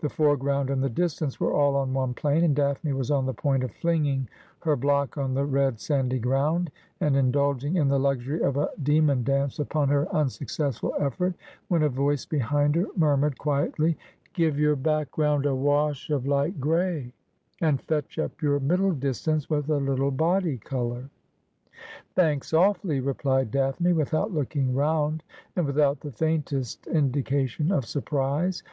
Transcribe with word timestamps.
The 0.00 0.08
fore 0.08 0.36
ground 0.36 0.68
and 0.68 0.82
the 0.82 0.90
distance 0.90 1.38
were 1.38 1.52
all 1.54 1.76
on 1.76 1.92
one 1.94 2.12
plane, 2.12 2.42
and 2.42 2.56
Daphne 2.56 2.92
was 2.92 3.08
on 3.08 3.24
the 3.24 3.32
point 3.32 3.62
of 3.62 3.70
flinging 3.70 4.28
her 4.62 4.74
block 4.74 5.16
on 5.16 5.32
the 5.32 5.44
red 5.46 5.78
sandy 5.78 6.18
ground, 6.18 6.72
and 6.98 7.16
indulging 7.16 7.76
in 7.76 7.86
the 7.86 8.00
luxury 8.00 8.42
of 8.42 8.56
a 8.56 8.70
demon 8.82 9.22
dance 9.22 9.60
upon 9.60 9.88
her 9.88 10.08
unsuccessful 10.12 10.96
effort, 10.98 11.34
when 11.68 11.84
a 11.84 11.88
voice 11.88 12.26
behind 12.26 12.74
her 12.74 12.86
murmured 12.96 13.38
quietly:' 13.38 13.96
Give 14.34 14.58
your 14.58 14.74
background 14.74 15.46
a 15.46 15.54
wash 15.54 16.10
of 16.10 16.26
light 16.26 16.60
gray, 16.60 17.12
and 17.60 17.80
fetch 17.80 18.18
up 18.18 18.42
your 18.42 18.58
middle 18.58 18.90
distance 18.90 19.48
with 19.48 19.70
a 19.70 19.76
little 19.76 20.10
body 20.10 20.58
colour.'' 20.58 21.10
Thanks 22.16 22.52
awfully,' 22.52 22.98
replied 22.98 23.52
Daphne 23.52 23.92
without 23.92 24.34
looking 24.34 24.74
round, 24.74 25.22
and 25.54 25.64
without 25.64 26.00
the 26.00 26.10
faintest 26.10 26.88
indication 26.88 27.70
of 27.70 27.86
surprise. 27.86 28.64